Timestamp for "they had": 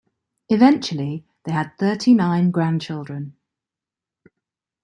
1.43-1.77